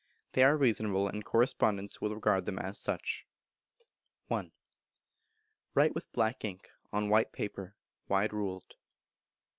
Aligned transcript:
They 0.31 0.41
are 0.43 0.57
reasonable, 0.57 1.07
and 1.07 1.23
correspondents 1.23 2.01
will 2.01 2.15
regard 2.15 2.45
them 2.45 2.57
as 2.57 2.79
such: 2.79 3.27
i. 4.31 4.51
write 5.75 5.93
with 5.93 6.11
black 6.11 6.43
ink, 6.43 6.71
on 6.91 7.07
white 7.09 7.31
paper, 7.31 7.75
wide 8.07 8.33
ruled. 8.33 8.77